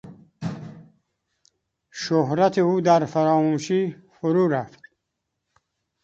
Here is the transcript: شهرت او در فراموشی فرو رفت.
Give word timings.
شهرت 1.91 2.57
او 2.57 2.81
در 2.81 3.05
فراموشی 3.05 3.95
فرو 4.19 4.47
رفت. 4.47 4.79